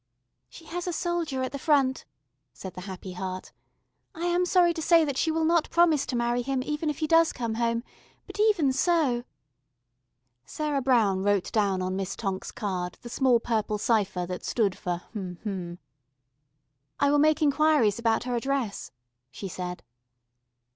[0.49, 2.05] "She has a soldier at the Front,"
[2.53, 3.51] said the Happy Heart.
[4.15, 6.97] "I am sorry to say that she will not promise to marry him, even if
[6.97, 7.83] he does come home.
[8.25, 9.25] But even so"
[10.43, 15.03] Sarah Brown wrote down on Miss Tonk's card the small purple cipher that stood for
[15.13, 15.77] hm hm.
[16.99, 18.91] "I will make enquiries about her address,"
[19.29, 19.83] she said.